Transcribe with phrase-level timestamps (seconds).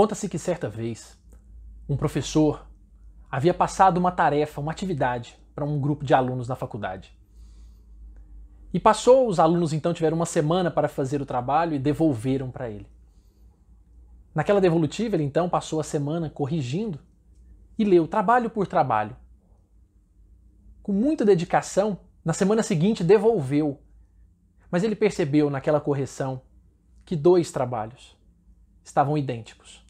[0.00, 1.14] Conta-se que certa vez
[1.86, 2.66] um professor
[3.30, 7.14] havia passado uma tarefa, uma atividade para um grupo de alunos na faculdade.
[8.72, 12.70] E passou, os alunos então tiveram uma semana para fazer o trabalho e devolveram para
[12.70, 12.86] ele.
[14.34, 16.98] Naquela devolutiva, ele então passou a semana corrigindo
[17.78, 19.14] e leu trabalho por trabalho.
[20.82, 23.78] Com muita dedicação, na semana seguinte devolveu.
[24.70, 26.40] Mas ele percebeu naquela correção
[27.04, 28.18] que dois trabalhos
[28.82, 29.89] estavam idênticos.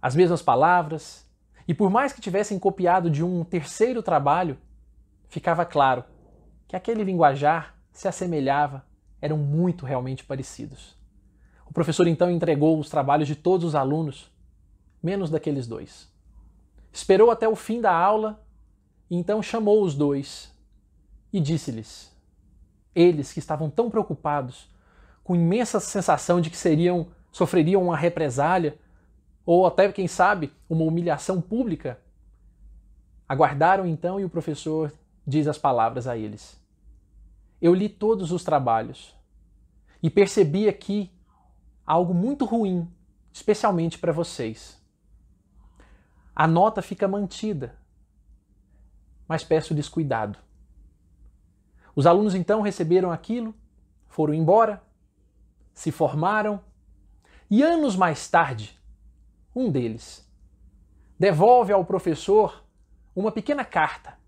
[0.00, 1.28] As mesmas palavras,
[1.68, 4.58] e por mais que tivessem copiado de um terceiro trabalho,
[5.28, 6.04] ficava claro
[6.66, 8.84] que aquele linguajar se assemelhava,
[9.20, 10.96] eram muito realmente parecidos.
[11.68, 14.32] O professor então entregou os trabalhos de todos os alunos,
[15.02, 16.10] menos daqueles dois.
[16.92, 18.42] Esperou até o fim da aula
[19.08, 20.52] e então chamou os dois
[21.32, 22.10] e disse-lhes,
[22.94, 24.68] eles que estavam tão preocupados,
[25.22, 28.76] com imensa sensação de que seriam sofreriam uma represália
[29.52, 32.00] ou até quem sabe uma humilhação pública,
[33.28, 34.92] aguardaram então e o professor
[35.26, 36.56] diz as palavras a eles:
[37.60, 39.12] eu li todos os trabalhos
[40.00, 41.10] e percebi aqui
[41.84, 42.88] algo muito ruim,
[43.32, 44.80] especialmente para vocês.
[46.32, 47.76] A nota fica mantida,
[49.26, 50.38] mas peço-lhes cuidado.
[51.96, 53.52] Os alunos então receberam aquilo,
[54.06, 54.80] foram embora,
[55.74, 56.60] se formaram
[57.50, 58.79] e anos mais tarde,
[59.54, 60.28] um deles
[61.18, 62.64] devolve ao professor
[63.14, 64.18] uma pequena carta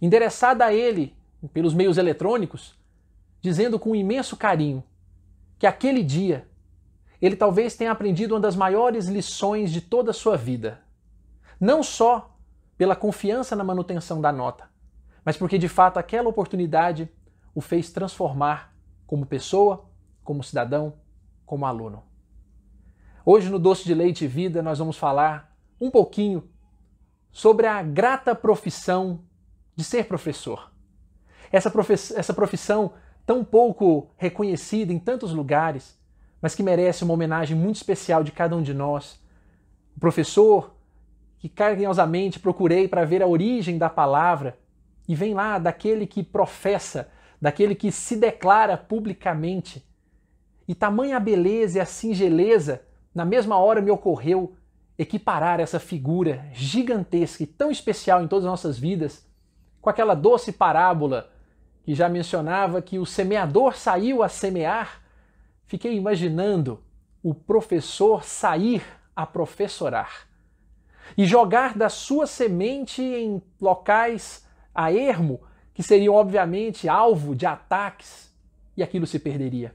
[0.00, 1.16] endereçada a ele
[1.52, 2.78] pelos meios eletrônicos,
[3.40, 4.82] dizendo com imenso carinho
[5.58, 6.46] que aquele dia
[7.20, 10.80] ele talvez tenha aprendido uma das maiores lições de toda a sua vida.
[11.60, 12.36] Não só
[12.76, 14.70] pela confiança na manutenção da nota,
[15.24, 17.10] mas porque de fato aquela oportunidade
[17.54, 18.72] o fez transformar
[19.04, 19.90] como pessoa,
[20.22, 20.94] como cidadão,
[21.44, 22.07] como aluno.
[23.30, 26.48] Hoje no Doce de Leite Vida nós vamos falar um pouquinho
[27.30, 29.20] sobre a grata profissão
[29.76, 30.72] de ser professor.
[31.52, 31.70] Essa,
[32.16, 32.94] essa profissão
[33.26, 36.00] tão pouco reconhecida em tantos lugares,
[36.40, 39.22] mas que merece uma homenagem muito especial de cada um de nós.
[39.94, 40.74] O professor
[41.38, 44.58] que carinhosamente procurei para ver a origem da palavra
[45.06, 49.86] e vem lá daquele que professa, daquele que se declara publicamente.
[50.66, 54.56] E tamanha beleza e a singeleza, na mesma hora me ocorreu
[54.98, 59.26] equiparar essa figura gigantesca e tão especial em todas as nossas vidas
[59.80, 61.30] com aquela doce parábola
[61.84, 65.02] que já mencionava que o semeador saiu a semear,
[65.66, 66.82] fiquei imaginando
[67.22, 68.82] o professor sair
[69.16, 70.28] a professorar
[71.16, 75.40] e jogar da sua semente em locais a ermo,
[75.72, 78.28] que seriam obviamente alvo de ataques,
[78.76, 79.74] e aquilo se perderia.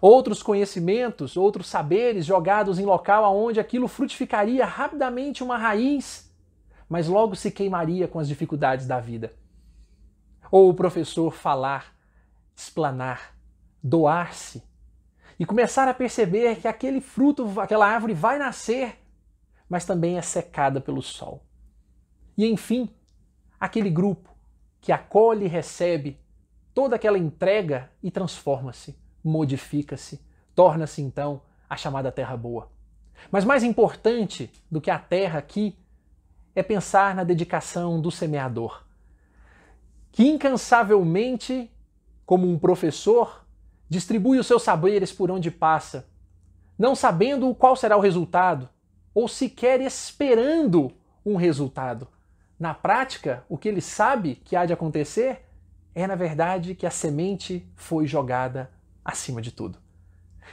[0.00, 6.34] Outros conhecimentos, outros saberes jogados em local aonde aquilo frutificaria rapidamente uma raiz,
[6.88, 9.34] mas logo se queimaria com as dificuldades da vida.
[10.50, 11.94] Ou o professor falar,
[12.56, 13.36] explanar,
[13.82, 14.62] doar-se
[15.38, 18.98] e começar a perceber que aquele fruto, aquela árvore vai nascer,
[19.68, 21.44] mas também é secada pelo sol.
[22.36, 22.88] E enfim,
[23.58, 24.30] aquele grupo
[24.80, 26.18] que acolhe e recebe
[26.74, 30.20] toda aquela entrega e transforma-se, modifica-se,
[30.54, 32.70] torna-se então a chamada terra boa.
[33.30, 35.76] Mas mais importante do que a terra aqui
[36.54, 38.84] é pensar na dedicação do semeador
[40.12, 41.70] que incansavelmente,
[42.26, 43.44] como um professor,
[43.88, 46.08] distribui os seus saberes por onde passa,
[46.78, 48.68] não sabendo qual será o resultado,
[49.14, 50.92] ou sequer esperando
[51.24, 52.08] um resultado.
[52.58, 55.46] Na prática, o que ele sabe que há de acontecer
[55.94, 58.70] é, na verdade, que a semente foi jogada
[59.10, 59.78] acima de tudo.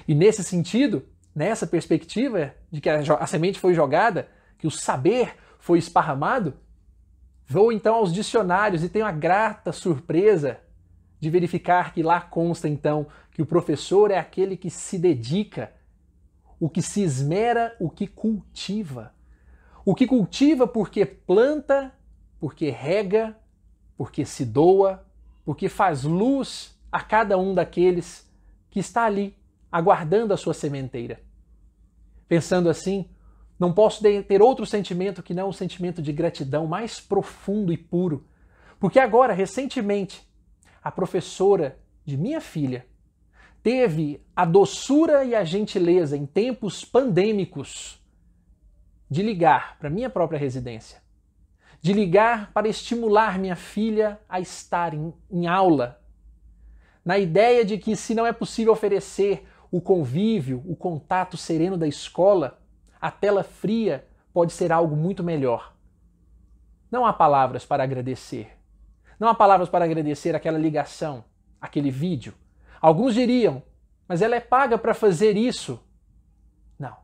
[0.08, 5.80] E nesse sentido, nessa perspectiva de que a, semente foi jogada, que o saber foi
[5.80, 6.54] esparramado,
[7.50, 10.60] Vou então aos dicionários e tenho a grata surpresa
[11.18, 15.72] de verificar que lá consta então que o professor é aquele que se dedica,
[16.60, 19.14] o que se esmera, o que cultiva.
[19.86, 21.94] O que cultiva porque planta,
[22.38, 23.38] porque rega,
[23.96, 25.06] porque se doa,
[25.46, 28.27] porque faz luz a cada um daqueles
[28.70, 29.36] que está ali
[29.72, 31.22] aguardando a sua sementeira.
[32.28, 33.10] Pensando assim,
[33.60, 38.26] não posso ter outro sentimento que não o sentimento de gratidão mais profundo e puro.
[38.80, 40.28] Porque agora, recentemente,
[40.84, 42.86] a professora de minha filha
[43.64, 48.00] teve a doçura e a gentileza em tempos pandêmicos
[49.10, 51.02] de ligar para minha própria residência,
[51.82, 56.00] de ligar para estimular minha filha a estar em, em aula,
[57.08, 61.88] na ideia de que se não é possível oferecer o convívio, o contato sereno da
[61.88, 62.60] escola,
[63.00, 65.74] a tela fria pode ser algo muito melhor.
[66.92, 68.58] Não há palavras para agradecer.
[69.18, 71.24] Não há palavras para agradecer aquela ligação,
[71.62, 72.34] aquele vídeo.
[72.82, 73.64] Alguns diriam,
[74.06, 75.80] mas ela é paga para fazer isso.
[76.78, 76.98] Não.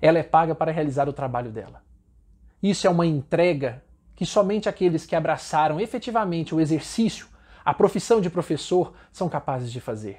[0.00, 1.84] Ela é paga para realizar o trabalho dela.
[2.60, 3.84] Isso é uma entrega
[4.16, 7.28] que somente aqueles que abraçaram efetivamente o exercício,
[7.64, 10.18] a profissão de professor, são capazes de fazer.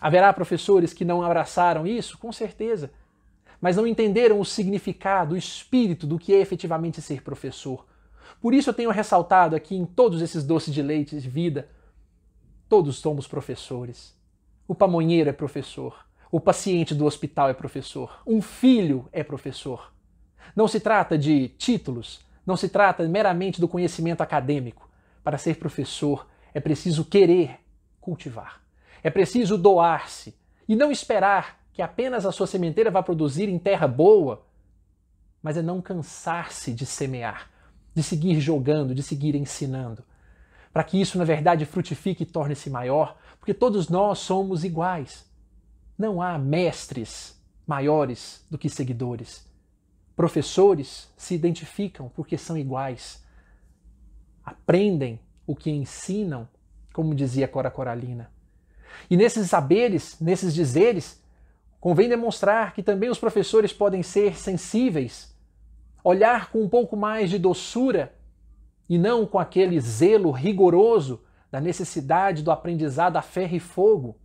[0.00, 2.18] Haverá professores que não abraçaram isso?
[2.18, 2.90] Com certeza.
[3.60, 7.86] Mas não entenderam o significado, o espírito do que é efetivamente ser professor.
[8.40, 11.68] Por isso eu tenho ressaltado aqui em todos esses doces de leite de vida,
[12.68, 14.14] todos somos professores.
[14.66, 16.04] O pamonheiro é professor.
[16.30, 18.20] O paciente do hospital é professor.
[18.26, 19.92] Um filho é professor.
[20.54, 24.90] Não se trata de títulos, não se trata meramente do conhecimento acadêmico.
[25.22, 27.58] Para ser professor é preciso querer
[28.00, 28.62] cultivar.
[29.02, 30.34] É preciso doar-se
[30.68, 34.46] e não esperar que apenas a sua sementeira vá produzir em terra boa,
[35.42, 37.50] mas é não cansar-se de semear,
[37.92, 40.04] de seguir jogando, de seguir ensinando,
[40.72, 45.28] para que isso na verdade frutifique e torne-se maior, porque todos nós somos iguais.
[45.98, 49.46] Não há mestres maiores do que seguidores.
[50.16, 53.22] Professores se identificam porque são iguais.
[54.44, 56.48] Aprendem o que ensinam,
[56.92, 58.30] como dizia Cora Coralina.
[59.10, 61.22] E nesses saberes, nesses dizeres,
[61.80, 65.36] convém demonstrar que também os professores podem ser sensíveis,
[66.02, 68.14] olhar com um pouco mais de doçura
[68.88, 74.16] e não com aquele zelo rigoroso da necessidade do aprendizado a ferro e fogo.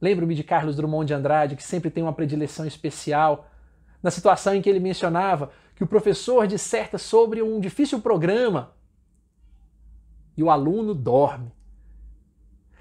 [0.00, 3.50] Lembro-me de Carlos Drummond de Andrade, que sempre tem uma predileção especial,
[4.02, 8.72] na situação em que ele mencionava que o professor disserta sobre um difícil programa
[10.40, 11.52] e o aluno dorme.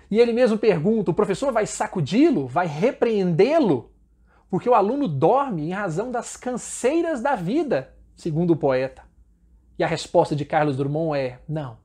[0.10, 2.48] E ele mesmo pergunta: o professor vai sacudi-lo?
[2.48, 3.92] Vai repreendê-lo?
[4.50, 9.04] Porque o aluno dorme em razão das canseiras da vida, segundo o poeta.
[9.78, 11.78] E a resposta de Carlos Drummond é: não.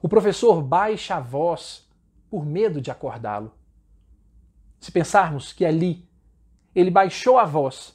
[0.00, 1.86] O professor baixa a voz
[2.30, 3.52] por medo de acordá-lo.
[4.80, 6.08] Se pensarmos que ali
[6.74, 7.94] ele baixou a voz,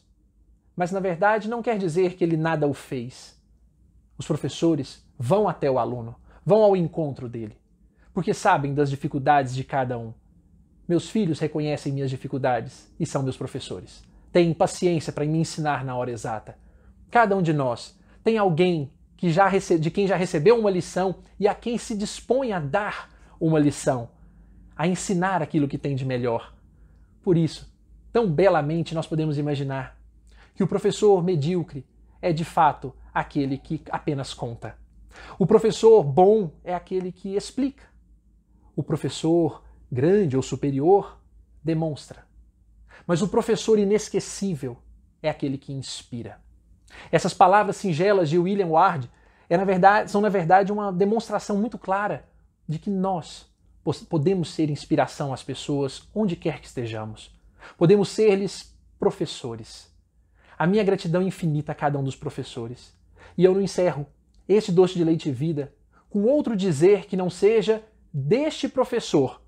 [0.76, 3.36] mas na verdade não quer dizer que ele nada o fez.
[4.20, 6.16] Os professores vão até o aluno,
[6.48, 7.58] vão ao encontro dele
[8.18, 10.12] porque sabem das dificuldades de cada um.
[10.88, 14.04] Meus filhos reconhecem minhas dificuldades e são meus professores.
[14.32, 16.58] Têm paciência para me ensinar na hora exata.
[17.12, 21.48] Cada um de nós tem alguém que já de quem já recebeu uma lição e
[21.48, 23.08] a quem se dispõe a dar
[23.40, 24.10] uma lição,
[24.76, 26.56] a ensinar aquilo que tem de melhor.
[27.22, 27.72] Por isso,
[28.12, 29.96] tão belamente nós podemos imaginar
[30.56, 31.86] que o professor medíocre
[32.20, 34.76] é de fato aquele que apenas conta.
[35.38, 37.84] O professor bom é aquele que explica,
[38.76, 41.20] o professor grande ou superior
[41.64, 42.26] demonstra.
[43.06, 44.78] Mas o professor inesquecível
[45.22, 46.42] é aquele que inspira.
[47.12, 49.10] Essas palavras singelas de William Ward
[49.50, 52.28] é, na verdade, são, na verdade, uma demonstração muito clara
[52.68, 53.48] de que nós
[54.10, 57.34] podemos ser inspiração às pessoas onde quer que estejamos.
[57.78, 59.90] Podemos ser-lhes professores.
[60.58, 62.94] A minha gratidão infinita a cada um dos professores.
[63.38, 64.06] E eu não encerro
[64.48, 65.74] este doce de leite vida
[66.10, 67.84] com outro dizer que não seja
[68.14, 69.42] deste professor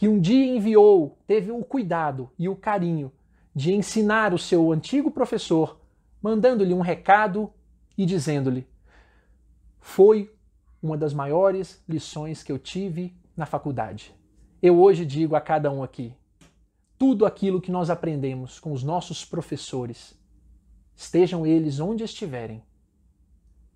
[0.00, 3.12] que um dia enviou, teve o cuidado e o carinho
[3.54, 5.78] de ensinar o seu antigo professor,
[6.22, 7.52] mandando-lhe um recado
[7.98, 8.66] e dizendo-lhe:
[9.78, 10.34] Foi
[10.82, 14.14] uma das maiores lições que eu tive na faculdade.
[14.62, 16.14] Eu hoje digo a cada um aqui:
[16.96, 20.18] tudo aquilo que nós aprendemos com os nossos professores,
[20.96, 22.62] estejam eles onde estiverem,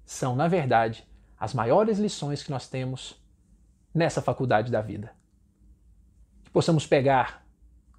[0.05, 1.07] são, na verdade,
[1.39, 3.23] as maiores lições que nós temos
[3.95, 5.13] nessa faculdade da vida.
[6.43, 7.47] Que possamos pegar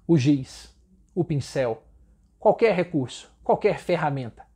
[0.06, 0.74] o giz,
[1.14, 1.82] o pincel,
[2.38, 4.46] qualquer recurso, qualquer ferramenta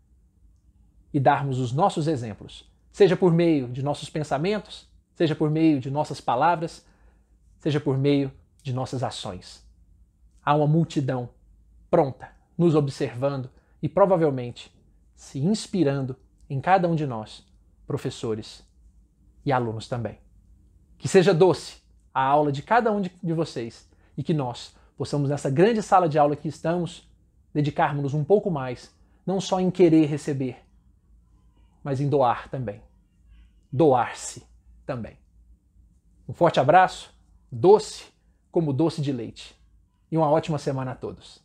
[1.12, 5.90] e darmos os nossos exemplos, seja por meio de nossos pensamentos, seja por meio de
[5.90, 6.86] nossas palavras,
[7.58, 9.66] seja por meio de nossas ações.
[10.44, 11.28] Há uma multidão
[11.90, 13.50] pronta, nos observando
[13.82, 14.72] e provavelmente
[15.14, 16.16] se inspirando
[16.50, 17.46] em cada um de nós,
[17.86, 18.68] professores
[19.46, 20.18] e alunos também.
[20.98, 21.80] Que seja doce
[22.12, 26.18] a aula de cada um de, vocês e que nós possamos, nessa grande sala de
[26.18, 27.08] aula que estamos,
[27.54, 28.92] dedicarmos-nos um pouco mais,
[29.24, 30.58] não só em querer receber,
[31.84, 32.82] mas em doar também.
[33.72, 34.44] Doar-se
[34.84, 35.16] também.
[36.28, 37.14] Um forte abraço,
[37.50, 38.06] doce
[38.50, 39.54] como doce de leite.
[40.10, 41.40] E uma ótima semana a todos.